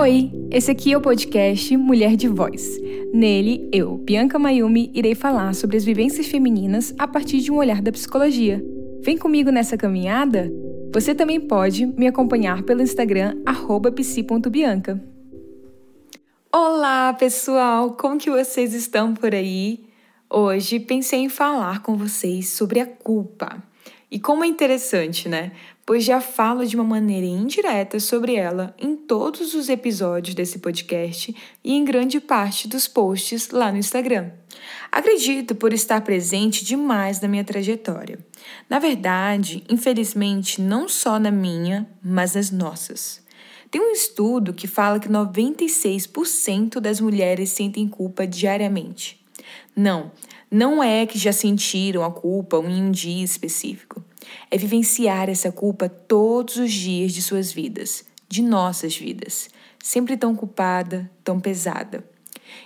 Oi, 0.00 0.32
esse 0.50 0.70
aqui 0.70 0.94
é 0.94 0.96
o 0.96 1.00
podcast 1.02 1.76
Mulher 1.76 2.16
de 2.16 2.26
Voz. 2.26 2.78
Nele, 3.12 3.68
eu, 3.70 3.98
Bianca 3.98 4.38
Mayumi, 4.38 4.90
irei 4.94 5.14
falar 5.14 5.54
sobre 5.54 5.76
as 5.76 5.84
vivências 5.84 6.26
femininas 6.26 6.94
a 6.98 7.06
partir 7.06 7.40
de 7.40 7.52
um 7.52 7.58
olhar 7.58 7.82
da 7.82 7.92
psicologia. 7.92 8.64
Vem 9.02 9.18
comigo 9.18 9.50
nessa 9.50 9.76
caminhada? 9.76 10.50
Você 10.90 11.14
também 11.14 11.38
pode 11.38 11.84
me 11.84 12.06
acompanhar 12.06 12.62
pelo 12.62 12.80
Instagram 12.80 13.36
psi.bianca. 13.94 14.98
Olá, 16.50 17.12
pessoal! 17.12 17.90
Como 17.90 18.16
que 18.16 18.30
vocês 18.30 18.72
estão 18.72 19.12
por 19.12 19.34
aí? 19.34 19.84
Hoje 20.30 20.80
pensei 20.80 21.18
em 21.18 21.28
falar 21.28 21.82
com 21.82 21.94
vocês 21.94 22.48
sobre 22.48 22.80
a 22.80 22.86
culpa. 22.86 23.62
E 24.10 24.18
como 24.18 24.42
é 24.42 24.46
interessante, 24.48 25.28
né? 25.28 25.52
Pois 25.86 26.04
já 26.04 26.20
falo 26.20 26.66
de 26.66 26.74
uma 26.74 26.84
maneira 26.84 27.26
indireta 27.26 28.00
sobre 28.00 28.34
ela 28.34 28.74
em 28.76 28.96
todos 28.96 29.54
os 29.54 29.68
episódios 29.68 30.34
desse 30.34 30.58
podcast 30.58 31.34
e 31.62 31.72
em 31.72 31.84
grande 31.84 32.18
parte 32.18 32.66
dos 32.66 32.88
posts 32.88 33.50
lá 33.50 33.70
no 33.70 33.78
Instagram. 33.78 34.30
Acredito 34.90 35.54
por 35.54 35.72
estar 35.72 36.00
presente 36.00 36.64
demais 36.64 37.20
na 37.20 37.28
minha 37.28 37.44
trajetória. 37.44 38.18
Na 38.68 38.80
verdade, 38.80 39.62
infelizmente, 39.70 40.60
não 40.60 40.88
só 40.88 41.18
na 41.18 41.30
minha, 41.30 41.88
mas 42.02 42.34
nas 42.34 42.50
nossas. 42.50 43.22
Tem 43.70 43.80
um 43.80 43.92
estudo 43.92 44.52
que 44.52 44.66
fala 44.66 44.98
que 44.98 45.08
96% 45.08 46.80
das 46.80 47.00
mulheres 47.00 47.50
sentem 47.50 47.86
culpa 47.86 48.26
diariamente. 48.26 49.24
Não, 49.76 50.10
não 50.50 50.82
é 50.82 51.06
que 51.06 51.16
já 51.16 51.32
sentiram 51.32 52.02
a 52.04 52.10
culpa 52.10 52.56
em 52.56 52.82
um 52.82 52.90
dia 52.90 53.24
específico. 53.24 53.99
É 54.50 54.56
vivenciar 54.56 55.28
essa 55.28 55.50
culpa 55.50 55.88
todos 55.88 56.56
os 56.56 56.72
dias 56.72 57.12
de 57.12 57.22
suas 57.22 57.52
vidas, 57.52 58.04
de 58.28 58.42
nossas 58.42 58.96
vidas, 58.96 59.48
sempre 59.82 60.16
tão 60.16 60.34
culpada, 60.34 61.10
tão 61.24 61.40
pesada. 61.40 62.04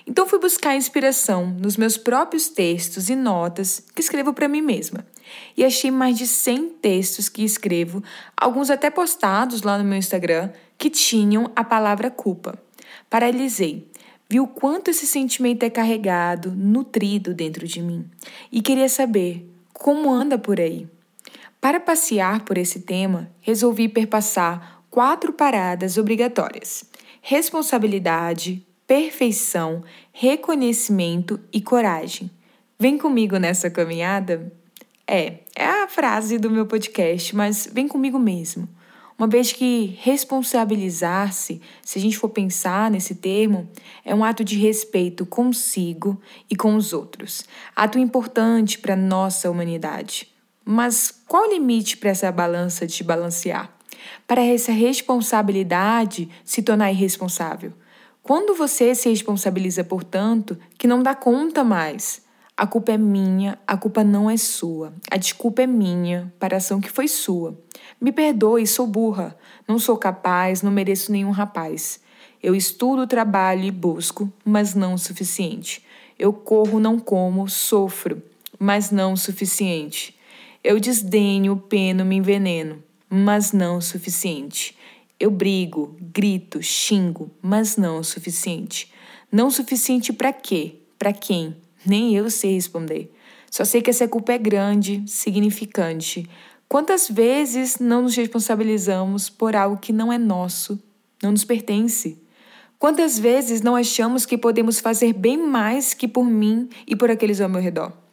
Então 0.07 0.27
fui 0.27 0.39
buscar 0.39 0.75
inspiração 0.75 1.47
nos 1.47 1.77
meus 1.77 1.97
próprios 1.97 2.49
textos 2.49 3.09
e 3.11 3.17
notas 3.17 3.83
que 3.95 4.01
escrevo 4.01 4.33
para 4.33 4.49
mim 4.49 4.63
mesma. 4.63 5.07
E 5.57 5.65
achei 5.65 5.91
mais 5.91 6.17
de 6.17 6.27
100 6.27 6.71
textos 6.81 7.29
que 7.29 7.45
escrevo, 7.45 8.03
alguns 8.37 8.71
até 8.71 8.91
postados 8.91 9.63
lá 9.63 9.77
no 9.79 9.85
meu 9.85 9.99
Instagram, 9.99 10.51
que 10.77 10.91
tinham 10.91 11.51
a 11.55 11.65
palavra 11.65 12.11
culpa. 12.11 12.59
Paralisei 13.09 13.87
Vi 14.29 14.41
o 14.41 14.47
quanto 14.47 14.91
esse 14.91 15.07
sentimento 15.07 15.65
é 15.65 15.71
carregado, 15.71 16.51
nutrido 16.51 17.35
dentro 17.35 17.67
de 17.67 17.81
mim 17.81 18.05
e 18.51 18.63
queria 18.63 18.89
saber 18.89 19.49
como 19.73 20.11
anda 20.11 20.39
por 20.39 20.59
aí. 20.59 20.89
Para 21.65 21.81
passear 21.81 22.45
por 22.45 22.59
esse 22.59 22.81
tema, 22.81 23.31
resolvi 23.41 23.89
perpassar 23.89 24.83
quatro 24.91 25.33
paradas 25.33 25.97
obrigatórias: 25.97 26.85
responsabilidade, 27.23 28.63
perfeição, 28.87 29.83
reconhecimento 30.13 31.41
e 31.51 31.63
coragem. 31.63 32.31
Vem 32.79 32.99
comigo 32.99 33.39
nessa 33.39 33.71
caminhada? 33.71 34.53
É, 35.07 35.39
é 35.57 35.65
a 35.65 35.89
frase 35.89 36.37
do 36.37 36.51
meu 36.51 36.67
podcast, 36.67 37.35
mas 37.35 37.67
vem 37.73 37.89
comigo 37.89 38.19
mesmo. 38.19 38.69
Uma 39.19 39.27
vez 39.27 39.51
que 39.51 39.97
responsabilizar-se, 40.03 41.63
se 41.83 41.99
a 41.99 42.03
gente 42.03 42.19
for 42.19 42.29
pensar 42.29 42.91
nesse 42.91 43.15
termo, 43.15 43.71
é 44.05 44.15
um 44.15 44.23
ato 44.23 44.45
de 44.45 44.59
respeito 44.59 45.25
consigo 45.25 46.21
e 46.51 46.55
com 46.55 46.77
os 46.77 46.93
outros. 46.93 47.43
Ato 47.75 47.99
importante 47.99 48.79
para 48.79 48.93
a 48.93 48.99
nossa 48.99 49.51
humanidade. 49.51 50.34
Mas 50.65 51.13
qual 51.27 51.45
o 51.47 51.53
limite 51.53 51.97
para 51.97 52.11
essa 52.11 52.33
balança 52.33 52.87
de 52.87 53.05
balancear? 53.05 53.71
Para 54.27 54.43
essa 54.43 54.73
responsabilidade 54.73 56.29
se 56.45 56.63
tornar 56.63 56.91
irresponsável? 56.91 57.73
Quando 58.23 58.55
você 58.55 58.95
se 58.95 59.11
responsabiliza 59.11 59.85
por 59.85 60.03
tanto 60.03 60.59
que 60.79 60.87
não 60.87 61.03
dá 61.03 61.15
conta 61.15 61.63
mais, 61.63 62.23
a 62.57 62.67
culpa 62.67 62.93
é 62.93 62.97
minha, 62.97 63.59
a 63.67 63.77
culpa 63.77 64.03
não 64.03 64.31
é 64.31 64.37
sua. 64.37 64.95
A 65.11 65.17
desculpa 65.17 65.63
é 65.63 65.67
minha 65.67 66.33
para 66.39 66.57
a 66.57 66.59
ação 66.59 66.81
que 66.81 66.89
foi 66.89 67.09
sua. 67.09 67.59
Me 68.01 68.13
perdoe, 68.13 68.67
sou 68.67 68.87
burra. 68.87 69.37
Não 69.67 69.79
sou 69.79 69.97
capaz, 69.97 70.63
não 70.63 70.71
mereço 70.71 71.11
nenhum 71.11 71.33
rapaz. 71.33 72.01
Eu 72.43 72.55
estudo, 72.55 73.07
trabalho 73.07 73.65
e 73.65 73.71
busco, 73.71 74.33
mas 74.45 74.75
não 74.75 74.95
o 74.95 74.99
suficiente. 74.99 75.85
Eu 76.19 76.33
corro, 76.33 76.79
não 76.79 76.99
como, 76.99 77.49
sofro, 77.49 78.23
mas 78.59 78.91
não 78.91 79.15
o 79.15 79.17
suficiente. 79.17 80.17
Eu 80.65 80.81
desdenho, 80.81 81.59
peno, 81.59 82.07
me 82.07 82.17
enveneno, 82.17 82.83
mas 83.11 83.53
não 83.53 83.77
o 83.77 83.83
suficiente. 83.83 84.75
Eu 85.21 85.31
brigo, 85.31 85.95
grito, 86.01 86.63
xingo, 86.63 87.31
mas 87.43 87.77
não 87.77 87.99
o 87.99 88.03
suficiente. 88.03 88.91
Não 89.31 89.49
o 89.49 89.51
suficiente 89.51 90.11
para 90.11 90.33
quê? 90.33 90.77
Para 90.99 91.13
quem? 91.13 91.55
Nem 91.85 92.17
eu 92.17 92.31
sei 92.31 92.55
responder. 92.55 93.15
Só 93.51 93.63
sei 93.63 93.83
que 93.83 93.91
essa 93.91 94.09
culpa 94.09 94.33
é 94.33 94.39
grande, 94.39 95.05
significante. 95.07 96.27
Quantas 96.67 97.11
vezes 97.11 97.79
não 97.79 98.01
nos 98.01 98.17
responsabilizamos 98.17 99.29
por 99.29 99.55
algo 99.55 99.77
que 99.77 99.93
não 99.93 100.11
é 100.11 100.17
nosso, 100.17 100.83
não 101.23 101.33
nos 101.33 101.45
pertence? 101.45 102.19
Quantas 102.79 103.19
vezes 103.19 103.61
não 103.61 103.77
achamos 103.77 104.25
que 104.25 104.39
podemos 104.39 104.81
fazer 104.81 105.13
bem 105.13 105.37
mais 105.37 105.93
que 105.93 106.09
por 106.09 106.25
mim 106.25 106.71
e 106.87 106.97
por 106.97 107.11
aqueles 107.11 107.43
ao 107.43 107.51
meu 107.51 107.61
redor? 107.61 108.04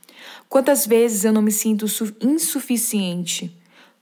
Quantas 0.50 0.86
vezes 0.86 1.24
eu 1.24 1.34
não 1.34 1.42
me 1.42 1.52
sinto 1.52 1.86
insuficiente? 2.22 3.58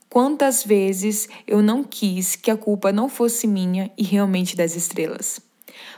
Quantas 0.08 0.64
vezes 0.64 1.28
eu 1.46 1.62
não 1.62 1.84
quis 1.84 2.34
que 2.34 2.50
a 2.50 2.56
culpa 2.56 2.90
não 2.90 3.08
fosse 3.08 3.46
minha 3.46 3.90
e 3.96 4.02
realmente 4.02 4.56
das 4.56 4.74
estrelas? 4.74 5.40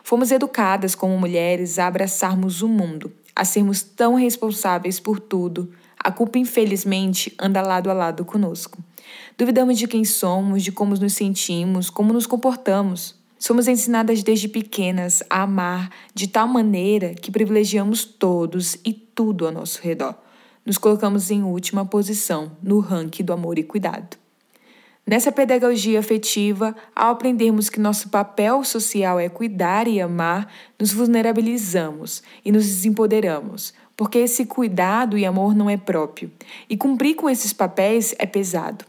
Fomos 0.05 0.31
educadas 0.31 0.95
como 0.95 1.19
mulheres 1.19 1.79
a 1.79 1.87
abraçarmos 1.87 2.61
o 2.61 2.69
mundo, 2.69 3.13
a 3.35 3.45
sermos 3.45 3.83
tão 3.83 4.15
responsáveis 4.15 5.01
por 5.01 5.19
tudo, 5.19 5.73
a 5.99 6.11
culpa, 6.11 6.39
infelizmente, 6.39 7.33
anda 7.41 7.63
lado 7.63 7.89
a 7.89 7.93
lado 7.93 8.25
conosco. 8.25 8.79
Duvidamos 9.39 9.79
de 9.79 9.87
quem 9.87 10.05
somos, 10.05 10.63
de 10.63 10.73
como 10.73 10.95
nos 10.97 11.15
sentimos, 11.15 11.89
como 11.89 12.13
nos 12.13 12.27
comportamos. 12.27 13.15
Somos 13.43 13.67
ensinadas 13.67 14.23
desde 14.23 14.47
pequenas 14.47 15.21
a 15.29 15.43
amar 15.43 15.91
de 16.15 16.29
tal 16.29 16.47
maneira 16.47 17.13
que 17.13 17.29
privilegiamos 17.29 18.05
todos 18.05 18.77
e 18.85 18.93
tudo 18.93 19.45
ao 19.45 19.53
nosso 19.53 19.83
redor. 19.83 20.15
Nos 20.65 20.79
colocamos 20.79 21.29
em 21.29 21.43
última 21.43 21.85
posição 21.85 22.53
no 22.63 22.79
ranking 22.79 23.25
do 23.25 23.33
amor 23.33 23.59
e 23.59 23.65
cuidado. 23.65 24.17
Nessa 25.05 25.33
pedagogia 25.33 25.99
afetiva, 25.99 26.73
ao 26.95 27.11
aprendermos 27.11 27.69
que 27.69 27.81
nosso 27.81 28.11
papel 28.11 28.63
social 28.63 29.19
é 29.19 29.29
cuidar 29.29 29.89
e 29.89 30.01
amar, 30.01 30.47
nos 30.79 30.93
vulnerabilizamos 30.93 32.23
e 32.45 32.53
nos 32.53 32.65
desempoderamos, 32.65 33.75
porque 33.97 34.19
esse 34.19 34.47
cuidado 34.47 35.19
e 35.19 35.27
amor 35.27 35.53
não 35.53 35.69
é 35.69 35.77
próprio, 35.77 36.31
e 36.71 36.77
cumprir 36.77 37.17
com 37.17 37.29
esses 37.29 37.53
papéis 37.53 38.15
é 38.21 38.25
pesado. 38.25 38.85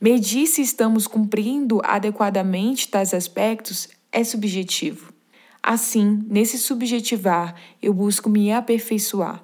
Medir 0.00 0.46
se 0.46 0.60
estamos 0.60 1.06
cumprindo 1.06 1.80
adequadamente 1.82 2.86
tais 2.86 3.14
aspectos 3.14 3.95
é 4.12 4.22
subjetivo. 4.24 5.12
Assim, 5.62 6.24
nesse 6.28 6.58
subjetivar, 6.58 7.54
eu 7.82 7.92
busco 7.92 8.28
me 8.28 8.52
aperfeiçoar, 8.52 9.42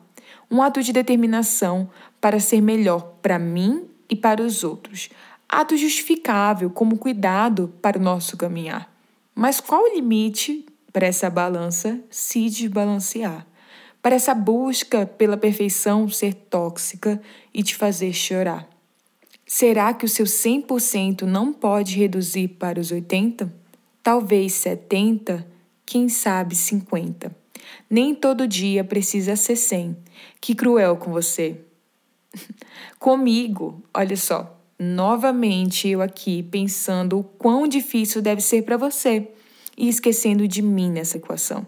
um 0.50 0.62
ato 0.62 0.82
de 0.82 0.92
determinação 0.92 1.90
para 2.20 2.38
ser 2.38 2.60
melhor 2.60 3.16
para 3.20 3.38
mim 3.38 3.86
e 4.08 4.14
para 4.14 4.42
os 4.42 4.62
outros 4.62 5.08
ato 5.52 5.76
justificável 5.76 6.70
como 6.70 6.96
cuidado 6.96 7.74
para 7.82 7.98
o 7.98 8.02
nosso 8.02 8.38
caminhar. 8.38 8.90
Mas 9.34 9.60
qual 9.60 9.84
o 9.84 9.94
limite 9.94 10.64
para 10.90 11.06
essa 11.06 11.28
balança 11.28 12.00
se 12.08 12.48
desbalancear? 12.48 13.46
Para 14.00 14.14
essa 14.14 14.34
busca 14.34 15.04
pela 15.04 15.36
perfeição 15.36 16.08
ser 16.08 16.32
tóxica 16.32 17.20
e 17.52 17.62
te 17.62 17.76
fazer 17.76 18.14
chorar? 18.14 18.66
Será 19.46 19.92
que 19.92 20.06
o 20.06 20.08
seu 20.08 20.24
100% 20.24 21.22
não 21.22 21.52
pode 21.52 21.96
reduzir 21.96 22.48
para 22.48 22.80
os 22.80 22.90
80? 22.90 23.61
Talvez 24.02 24.54
70, 24.54 25.46
quem 25.86 26.08
sabe 26.08 26.56
50. 26.56 27.34
Nem 27.88 28.14
todo 28.14 28.48
dia 28.48 28.82
precisa 28.82 29.36
ser 29.36 29.56
100. 29.56 29.96
Que 30.40 30.54
cruel 30.54 30.96
com 30.96 31.12
você. 31.12 31.60
Comigo, 32.98 33.82
olha 33.94 34.16
só, 34.16 34.58
novamente 34.78 35.88
eu 35.88 36.02
aqui 36.02 36.42
pensando 36.42 37.20
o 37.20 37.24
quão 37.24 37.68
difícil 37.68 38.20
deve 38.20 38.40
ser 38.40 38.62
para 38.62 38.76
você 38.76 39.28
e 39.76 39.88
esquecendo 39.88 40.48
de 40.48 40.62
mim 40.62 40.90
nessa 40.90 41.18
equação. 41.18 41.66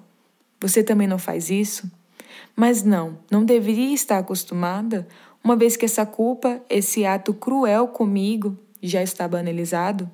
Você 0.60 0.82
também 0.82 1.06
não 1.06 1.19
faz 1.19 1.50
isso? 1.50 1.90
Mas 2.56 2.82
não, 2.82 3.19
não 3.30 3.44
deveria 3.44 3.94
estar 3.94 4.19
acostumada, 4.19 5.06
uma 5.42 5.54
vez 5.54 5.76
que 5.76 5.84
essa 5.84 6.06
culpa, 6.06 6.60
esse 6.70 7.04
ato 7.04 7.34
cruel 7.34 7.88
comigo, 7.88 8.56
já 8.82 9.02
está 9.02 9.28
banalizado? 9.28 10.10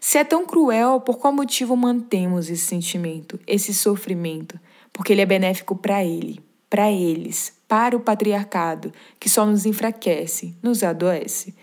Se 0.00 0.18
é 0.18 0.24
tão 0.24 0.44
cruel, 0.44 1.00
por 1.00 1.18
qual 1.18 1.32
motivo 1.32 1.76
mantemos 1.76 2.50
esse 2.50 2.66
sentimento, 2.66 3.40
esse 3.46 3.72
sofrimento? 3.72 4.58
Porque 4.92 5.12
ele 5.12 5.22
é 5.22 5.26
benéfico 5.26 5.74
para 5.74 6.04
ele, 6.04 6.40
para 6.68 6.90
eles, 6.90 7.52
para 7.66 7.96
o 7.96 8.00
patriarcado, 8.00 8.92
que 9.18 9.28
só 9.28 9.46
nos 9.46 9.64
enfraquece, 9.66 10.54
nos 10.62 10.82
adoece. 10.82 11.54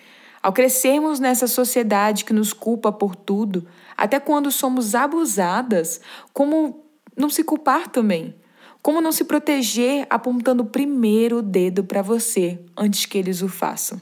Ao 0.42 0.52
crescermos 0.52 1.20
nessa 1.20 1.48
sociedade 1.48 2.26
que 2.26 2.34
nos 2.34 2.52
culpa 2.52 2.92
por 2.92 3.16
tudo, 3.16 3.68
até 3.96 4.20
quando 4.20 4.52
somos 4.52 4.96
abusadas, 4.96 6.02
como 6.34 6.84
não 7.16 7.30
se 7.30 7.44
culpar 7.44 7.90
também? 7.90 8.36
Como 8.82 9.00
não 9.00 9.12
se 9.12 9.24
proteger 9.24 10.08
apontando 10.10 10.66
primeiro 10.66 11.38
o 11.38 11.42
dedo 11.44 11.84
para 11.84 12.02
você 12.02 12.60
antes 12.76 13.06
que 13.06 13.18
eles 13.18 13.44
o 13.44 13.48
façam? 13.48 14.02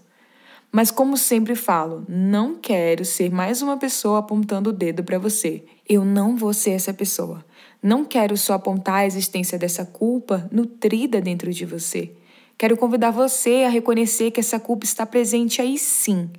Mas 0.72 0.92
como 0.92 1.18
sempre 1.18 1.56
falo, 1.56 2.06
não 2.08 2.56
quero 2.56 3.04
ser 3.04 3.32
mais 3.32 3.62
uma 3.64 3.78
pessoa 3.78 4.20
apontando 4.20 4.70
o 4.70 4.74
dedo 4.74 5.04
para 5.04 5.18
você. 5.18 5.64
Eu 5.88 6.06
não 6.06 6.36
vou 6.36 6.54
ser 6.54 6.72
essa 6.72 6.94
pessoa. 6.94 7.44
Não 7.82 8.06
quero 8.06 8.38
só 8.38 8.54
apontar 8.54 8.98
a 8.98 9.06
existência 9.06 9.58
dessa 9.58 9.84
culpa 9.84 10.48
nutrida 10.52 11.20
dentro 11.20 11.52
de 11.52 11.66
você. 11.66 12.12
Quero 12.56 12.78
convidar 12.78 13.10
você 13.10 13.64
a 13.66 13.70
reconhecer 13.70 14.30
que 14.30 14.40
essa 14.40 14.60
culpa 14.60 14.86
está 14.86 15.06
presente 15.06 15.60
aí 15.60 15.78
sim, 15.80 16.30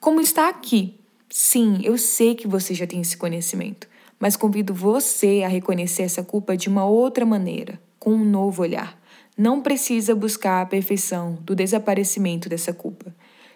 como 0.00 0.20
está 0.20 0.48
aqui. 0.48 0.94
Sim, 1.28 1.80
eu 1.82 1.98
sei 1.98 2.34
que 2.34 2.46
você 2.46 2.72
já 2.72 2.86
tem 2.86 3.00
esse 3.00 3.16
conhecimento, 3.16 3.88
mas 4.18 4.36
convido 4.36 4.72
você 4.72 5.42
a 5.44 5.48
reconhecer 5.48 6.04
essa 6.04 6.22
culpa 6.22 6.56
de 6.56 6.68
uma 6.68 6.86
outra 6.86 7.26
maneira, 7.26 7.78
com 7.98 8.14
um 8.14 8.24
novo 8.24 8.62
olhar. 8.62 8.96
Não 9.36 9.60
precisa 9.60 10.14
buscar 10.14 10.62
a 10.62 10.66
perfeição 10.66 11.36
do 11.42 11.56
desaparecimento 11.56 12.48
dessa 12.48 12.72
culpa. 12.72 13.12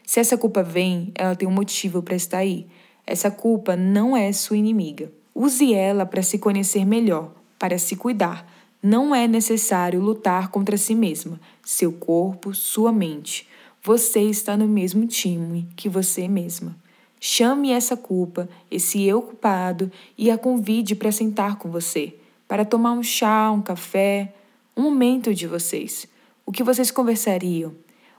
Se 0.09 0.21
essa 0.21 0.39
culpa 0.39 0.63
vem, 0.63 1.13
ela 1.15 1.37
tem 1.37 1.47
um 1.47 1.53
motivo 1.53 2.03
para 2.03 2.17
estar 2.17 2.39
aí. 2.39 2.67
Essa 3.07 3.31
culpa 3.31 3.77
não 3.77 4.17
é 4.17 4.33
sua 4.33 4.57
inimiga. 4.57 5.13
Use 5.35 5.75
ela 5.75 6.07
para 6.07 6.23
se 6.23 6.39
conhecer 6.39 6.87
melhor, 6.87 7.31
para 7.59 7.77
se 7.77 7.95
cuidar. 7.95 8.51
Não 8.83 9.15
é 9.15 9.29
necessário 9.29 10.01
lutar 10.01 10.49
contra 10.49 10.79
si 10.79 10.95
mesma, 10.95 11.39
seu 11.63 11.93
corpo, 11.93 12.55
sua 12.55 12.91
mente. 12.91 13.47
Você 13.83 14.21
está 14.21 14.57
no 14.57 14.67
mesmo 14.67 15.07
time 15.07 15.69
que 15.77 15.91
você 15.91 16.27
mesma. 16.27 16.75
Chame 17.21 17.71
essa 17.71 17.95
culpa, 17.95 18.49
esse 18.71 19.05
eu 19.05 19.21
culpado, 19.21 19.93
e 20.17 20.31
a 20.31 20.39
convide 20.39 20.95
para 20.95 21.13
sentar 21.13 21.59
com 21.59 21.71
você, 21.71 22.17
para 22.49 22.65
tomar 22.65 22.93
um 22.93 23.03
chá, 23.03 23.51
um 23.51 23.61
café, 23.61 24.33
um 24.75 24.85
momento 24.85 25.35
de 25.35 25.47
vocês. 25.47 26.09
O 26.47 26.51
que 26.51 26.65
vocês 26.65 26.91
conversariam? 26.91 27.75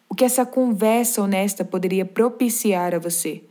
O 0.09 0.15
que 0.15 0.25
essa 0.25 0.43
conversa 0.43 1.21
honesta 1.21 1.63
poderia 1.63 2.03
propiciar 2.03 2.95
a 2.95 2.99
você? 2.99 3.43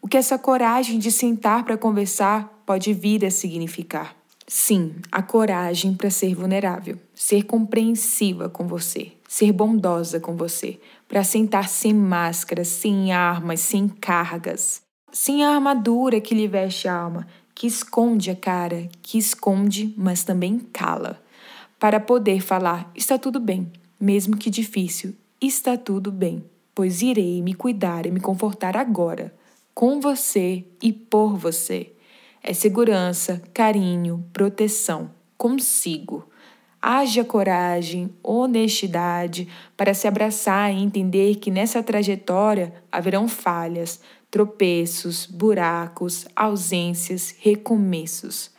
O 0.00 0.08
que 0.08 0.16
essa 0.16 0.38
coragem 0.38 0.98
de 0.98 1.12
sentar 1.12 1.64
para 1.64 1.76
conversar 1.76 2.62
pode 2.64 2.94
vir 2.94 3.24
a 3.24 3.30
significar? 3.30 4.16
Sim, 4.48 4.94
a 5.12 5.22
coragem 5.22 5.94
para 5.94 6.08
ser 6.08 6.34
vulnerável, 6.34 6.96
ser 7.14 7.42
compreensiva 7.42 8.48
com 8.48 8.66
você, 8.66 9.12
ser 9.28 9.52
bondosa 9.52 10.18
com 10.18 10.36
você, 10.36 10.80
para 11.06 11.22
sentar 11.22 11.68
sem 11.68 11.92
máscaras, 11.92 12.68
sem 12.68 13.12
armas, 13.12 13.60
sem 13.60 13.88
cargas, 13.88 14.82
sem 15.12 15.44
a 15.44 15.50
armadura 15.50 16.20
que 16.20 16.34
lhe 16.34 16.46
veste 16.46 16.88
a 16.88 16.94
alma, 16.94 17.26
que 17.54 17.66
esconde 17.66 18.30
a 18.30 18.36
cara, 18.36 18.88
que 19.02 19.18
esconde, 19.18 19.92
mas 19.96 20.22
também 20.22 20.60
cala, 20.72 21.20
para 21.78 21.98
poder 21.98 22.40
falar: 22.40 22.90
está 22.94 23.18
tudo 23.18 23.40
bem, 23.40 23.72
mesmo 23.98 24.36
que 24.36 24.48
difícil, 24.48 25.14
Está 25.40 25.76
tudo 25.76 26.10
bem, 26.10 26.42
pois 26.74 27.02
irei 27.02 27.42
me 27.42 27.52
cuidar 27.52 28.06
e 28.06 28.10
me 28.10 28.20
confortar 28.20 28.74
agora, 28.74 29.34
com 29.74 30.00
você 30.00 30.64
e 30.82 30.94
por 30.94 31.36
você. 31.36 31.92
É 32.42 32.54
segurança, 32.54 33.42
carinho, 33.52 34.24
proteção, 34.32 35.10
consigo. 35.36 36.26
Haja 36.80 37.22
coragem, 37.22 38.08
honestidade 38.22 39.46
para 39.76 39.92
se 39.92 40.08
abraçar 40.08 40.72
e 40.72 40.82
entender 40.82 41.34
que 41.34 41.50
nessa 41.50 41.82
trajetória 41.82 42.72
haverão 42.90 43.28
falhas, 43.28 44.00
tropeços, 44.30 45.26
buracos, 45.26 46.26
ausências, 46.34 47.34
recomeços. 47.40 48.50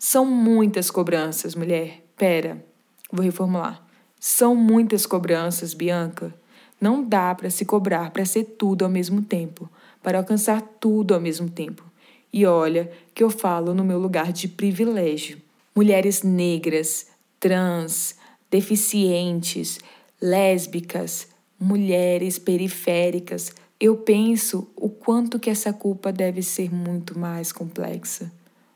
São 0.00 0.26
muitas 0.26 0.90
cobranças, 0.90 1.54
mulher. 1.54 2.04
Pera, 2.16 2.64
vou 3.12 3.24
reformular. 3.24 3.83
São 4.26 4.56
muitas 4.56 5.04
cobranças, 5.04 5.74
Bianca. 5.74 6.34
Não 6.80 7.04
dá 7.04 7.34
para 7.34 7.50
se 7.50 7.62
cobrar 7.62 8.10
para 8.10 8.24
ser 8.24 8.44
tudo 8.58 8.82
ao 8.82 8.90
mesmo 8.90 9.20
tempo, 9.20 9.68
para 10.02 10.16
alcançar 10.16 10.62
tudo 10.80 11.12
ao 11.12 11.20
mesmo 11.20 11.50
tempo. 11.50 11.84
E 12.32 12.46
olha 12.46 12.90
que 13.14 13.22
eu 13.22 13.28
falo 13.28 13.74
no 13.74 13.84
meu 13.84 13.98
lugar 13.98 14.32
de 14.32 14.48
privilégio. 14.48 15.36
Mulheres 15.76 16.22
negras, 16.22 17.08
trans, 17.38 18.16
deficientes, 18.50 19.78
lésbicas, 20.18 21.28
mulheres 21.60 22.38
periféricas, 22.38 23.52
eu 23.78 23.94
penso 23.94 24.66
o 24.74 24.88
quanto 24.88 25.38
que 25.38 25.50
essa 25.50 25.70
culpa 25.70 26.10
deve 26.10 26.40
ser 26.40 26.72
muito 26.72 27.18
mais 27.18 27.52
complexa. 27.52 28.32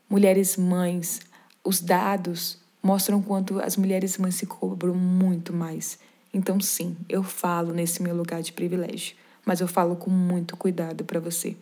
Mulheres 0.07 0.57
mães, 0.57 1.21
os 1.63 1.81
dados 1.81 2.58
mostram 2.81 3.21
quanto 3.21 3.59
as 3.59 3.77
mulheres 3.77 4.17
mães 4.17 4.35
se 4.35 4.45
cobram 4.45 4.95
muito 4.95 5.53
mais. 5.53 5.99
Então, 6.33 6.59
sim, 6.59 6.95
eu 7.07 7.23
falo 7.23 7.73
nesse 7.73 8.01
meu 8.01 8.15
lugar 8.15 8.41
de 8.41 8.53
privilégio, 8.53 9.15
mas 9.45 9.59
eu 9.59 9.67
falo 9.67 9.95
com 9.95 10.09
muito 10.09 10.55
cuidado 10.55 11.03
para 11.03 11.19
você. 11.19 11.55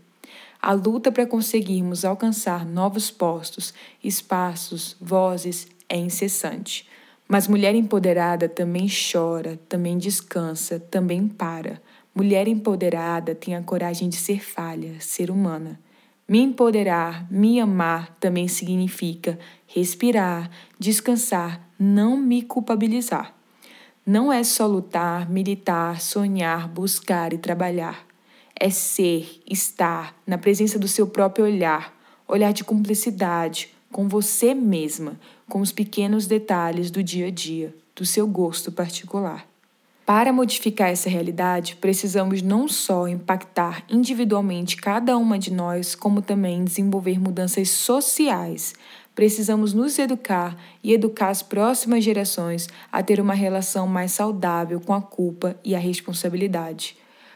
A 0.62 0.74
luta 0.74 1.12
para 1.12 1.26
conseguirmos 1.26 2.04
alcançar 2.04 2.66
novos 2.66 3.10
postos, 3.10 3.74
espaços, 4.04 4.96
vozes 5.00 5.68
é 5.88 5.98
incessante. 5.98 6.88
Mas 7.28 7.48
mulher 7.48 7.76
empoderada 7.76 8.48
também 8.48 8.88
chora, 8.88 9.60
também 9.68 9.98
descansa, 9.98 10.80
também 10.80 11.28
para. 11.28 11.82
Mulher 12.16 12.48
empoderada 12.48 13.36
tem 13.36 13.56
a 13.56 13.62
coragem 13.62 14.10
de 14.10 14.16
ser 14.16 14.44
falha, 14.44 15.00
ser 15.00 15.30
humana. 15.30 15.80
Me 16.28 16.40
empoderar, 16.40 17.26
me 17.32 17.58
amar 17.58 18.18
também 18.20 18.50
significa 18.50 19.40
respirar, 19.66 20.52
descansar, 20.78 21.70
não 21.80 22.18
me 22.18 22.42
culpabilizar. 22.42 23.34
Não 24.06 24.32
é 24.32 24.44
só 24.44 24.68
lutar, 24.68 25.30
militar, 25.30 26.02
sonhar, 26.02 26.68
buscar 26.68 27.32
e 27.32 27.38
trabalhar. 27.38 28.06
É 28.60 28.70
ser, 28.70 29.42
estar 29.50 30.18
na 30.28 30.38
presença 30.38 30.78
do 30.78 30.88
seu 30.88 31.08
próprio 31.08 31.46
olhar, 31.46 31.98
olhar 32.28 32.52
de 32.52 32.64
cumplicidade 32.64 33.70
com 33.90 34.10
você 34.10 34.54
mesma, 34.54 35.18
com 35.48 35.62
os 35.62 35.72
pequenos 35.72 36.28
detalhes 36.28 36.92
do 36.92 37.02
dia 37.02 37.28
a 37.28 37.32
dia, 37.32 37.74
do 37.96 38.06
seu 38.06 38.28
gosto 38.28 38.70
particular. 38.70 39.48
Para 40.08 40.32
modificar 40.32 40.88
essa 40.88 41.10
realidade, 41.10 41.76
precisamos 41.76 42.42
não 42.42 42.66
só 42.66 43.10
impactar 43.10 43.84
individualmente 43.90 44.78
cada 44.78 45.18
uma 45.18 45.38
de 45.38 45.52
nós, 45.52 45.96
como 45.96 46.22
também 46.22 46.64
desenvolver 46.64 47.20
mudanças 47.20 47.72
sociais. 47.72 48.74
Precisamos 49.14 49.74
nos 49.74 50.00
educar 50.00 50.56
e 50.82 50.94
educar 50.94 51.28
as 51.28 51.44
próximas 51.44 52.06
gerações 52.06 52.70
a 52.90 53.04
ter 53.04 53.20
uma 53.20 53.34
relação 53.34 53.86
mais 53.86 54.14
saudável 54.14 54.80
com 54.80 54.94
a 54.94 55.02
culpa 55.02 55.58
e 55.62 55.76
a 55.76 55.80
responsabilidade. 55.80 56.96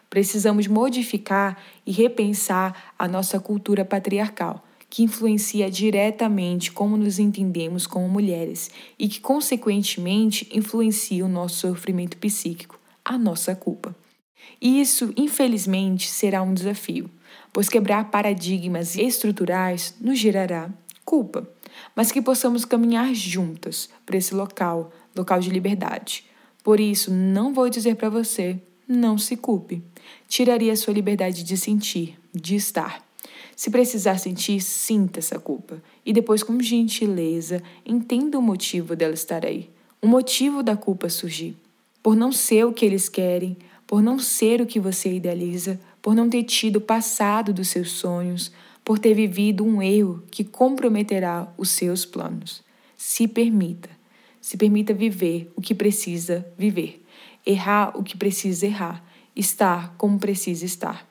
Precisamos 0.10 0.66
modificar 0.66 1.58
e 1.86 1.92
repensar 1.92 2.94
a 2.98 3.06
nossa 3.06 3.38
cultura 3.38 3.84
patriarcal 3.84 4.64
que 4.92 5.04
influencia 5.04 5.72
diretamente 5.72 6.70
como 6.70 6.98
nos 6.98 7.18
entendemos 7.18 7.88
como 7.88 8.10
mulheres 8.10 8.70
e 9.00 9.08
que, 9.08 9.22
consequentemente, 9.22 10.50
influencia 10.52 11.26
o 11.26 11.30
nosso 11.30 11.70
sofrimento 11.70 12.18
psíquico, 12.18 12.78
a 13.04 13.18
nossa 13.18 13.56
culpa. 13.56 13.96
E 14.62 14.82
isso, 14.82 15.14
infelizmente, 15.16 16.10
será 16.10 16.44
um 16.44 16.54
desafio, 16.54 17.10
pois 17.54 17.70
quebrar 17.70 18.12
paradigmas 18.12 18.98
estruturais 18.98 19.96
nos 20.02 20.20
gerará 20.20 20.70
culpa, 21.06 21.50
mas 21.96 22.12
que 22.12 22.22
possamos 22.22 22.66
caminhar 22.66 23.16
juntas 23.16 23.90
para 24.06 24.18
esse 24.18 24.36
local, 24.36 24.92
local 25.16 25.40
de 25.40 25.50
liberdade. 25.50 26.26
Por 26.66 26.82
isso, 26.82 27.12
não 27.12 27.54
vou 27.54 27.70
dizer 27.70 27.96
para 27.96 28.10
você, 28.10 28.62
não 28.86 29.18
se 29.18 29.38
culpe. 29.38 29.82
Tiraria 30.28 30.76
sua 30.76 30.94
liberdade 30.94 31.44
de 31.44 31.56
sentir, 31.56 32.20
de 32.34 32.56
estar. 32.58 33.02
Se 33.56 33.70
precisar 33.70 34.18
sentir, 34.18 34.62
sinta 34.62 35.20
essa 35.20 35.40
culpa. 35.40 35.82
E 36.06 36.14
depois, 36.14 36.44
com 36.44 36.60
gentileza, 36.60 37.62
entenda 37.86 38.40
o 38.40 38.42
motivo 38.42 38.96
dela 38.96 39.14
estar 39.14 39.46
aí. 39.46 39.70
O 40.02 40.08
motivo 40.08 40.64
da 40.64 40.76
culpa 40.76 41.10
surgir. 41.10 41.56
Por 42.02 42.16
não 42.16 42.32
ser 42.32 42.66
o 42.66 42.74
que 42.74 42.86
eles 42.86 43.08
querem, 43.08 43.58
por 43.86 44.02
não 44.02 44.18
ser 44.18 44.62
o 44.62 44.66
que 44.66 44.80
você 44.80 45.14
idealiza, 45.14 45.80
por 46.02 46.16
não 46.16 46.30
ter 46.30 46.44
tido 46.44 46.78
o 46.78 46.82
passado 46.82 47.54
dos 47.54 47.68
seus 47.68 47.92
sonhos, 47.92 48.52
por 48.84 48.98
ter 48.98 49.14
vivido 49.14 49.64
um 49.64 49.82
erro 49.82 50.24
que 50.32 50.44
comprometerá 50.44 51.54
os 51.58 51.70
seus 51.70 52.06
planos. 52.06 52.64
Se 52.98 53.28
permita. 53.28 53.90
Se 54.40 54.58
permita 54.58 54.94
viver 54.94 55.52
o 55.56 55.62
que 55.62 55.76
precisa 55.76 56.48
viver, 56.58 57.06
errar 57.46 57.92
o 57.96 58.02
que 58.02 58.18
precisa 58.18 58.66
errar, 58.66 59.06
estar 59.36 59.94
como 59.98 60.18
precisa 60.18 60.66
estar. 60.66 61.11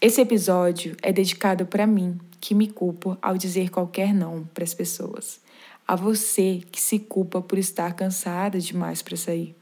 Esse 0.00 0.20
episódio 0.20 0.96
é 1.02 1.12
dedicado 1.12 1.66
para 1.66 1.84
mim, 1.84 2.20
que 2.40 2.54
me 2.54 2.68
culpo 2.68 3.18
ao 3.20 3.36
dizer 3.36 3.68
qualquer 3.68 4.14
não 4.14 4.44
para 4.54 4.62
as 4.62 4.72
pessoas. 4.72 5.40
A 5.88 5.96
você 5.96 6.62
que 6.70 6.80
se 6.80 7.00
culpa 7.00 7.42
por 7.42 7.58
estar 7.58 7.94
cansada 7.94 8.60
demais 8.60 9.02
para 9.02 9.16
sair. 9.16 9.56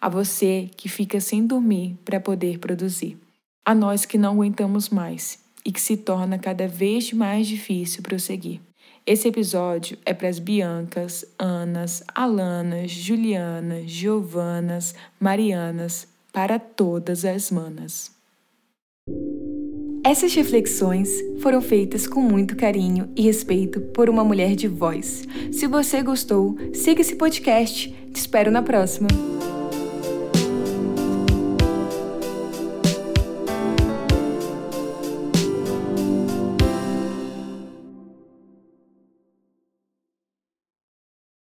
A 0.00 0.08
você 0.08 0.70
que 0.76 0.88
fica 0.88 1.20
sem 1.20 1.44
dormir 1.44 1.98
para 2.04 2.20
poder 2.20 2.60
produzir. 2.60 3.18
a 3.64 3.74
nós 3.74 4.04
que 4.04 4.16
não 4.16 4.34
aguentamos 4.34 4.88
mais 4.88 5.40
e 5.64 5.72
que 5.72 5.80
se 5.80 5.96
torna 5.96 6.38
cada 6.38 6.68
vez 6.68 7.12
mais 7.12 7.48
difícil 7.48 8.02
prosseguir. 8.04 8.60
Esse 9.04 9.26
episódio 9.26 9.98
é 10.04 10.14
para 10.14 10.28
as 10.28 10.38
Biancas, 10.38 11.24
Anas, 11.36 12.04
Alanas, 12.14 12.92
Julianas, 12.92 13.90
Giovanas, 13.90 14.94
Marianas, 15.18 16.06
para 16.32 16.60
todas 16.60 17.24
as 17.24 17.50
manas. 17.50 18.21
Essas 20.04 20.34
reflexões 20.34 21.08
foram 21.38 21.60
feitas 21.62 22.08
com 22.08 22.20
muito 22.20 22.56
carinho 22.56 23.08
e 23.14 23.22
respeito 23.22 23.80
por 23.80 24.10
uma 24.10 24.24
mulher 24.24 24.56
de 24.56 24.66
voz. 24.66 25.22
Se 25.52 25.68
você 25.68 26.02
gostou, 26.02 26.56
siga 26.74 27.00
esse 27.00 27.14
podcast. 27.14 27.88
Te 28.12 28.16
espero 28.16 28.50
na 28.50 28.62
próxima. 28.62 29.06